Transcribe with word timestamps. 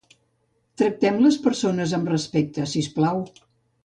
Tractem 0.81 1.19
les 1.25 1.37
persones 1.43 1.93
amb 1.97 2.09
respecte, 2.13 2.65
siusplau. 2.73 3.23